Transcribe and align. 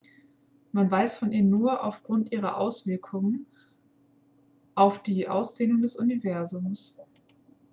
man 0.71 0.89
weiß 0.89 1.19
von 1.19 1.31
ihr 1.31 1.43
nur 1.43 1.83
aufgrund 1.83 2.31
ihrer 2.31 2.57
auswirkungen 2.57 3.45
auf 4.73 5.03
die 5.03 5.27
ausdehnung 5.27 5.83
des 5.83 5.95
universums 5.95 6.97